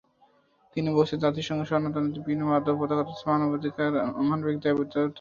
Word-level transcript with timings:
তিনি 0.75 0.89
বলেছেন, 0.95 1.17
জাতিসংঘ 1.25 1.61
সনদ 1.69 1.93
অনুযায়ী 1.93 2.21
বিভিন্ন 2.21 2.43
বাধ্যবাধকতা 2.51 3.03
রয়েছে, 3.03 3.69
মানবিক 4.21 4.55
দায়বদ্ধতাও 4.63 4.99
রয়েছে। 4.99 5.09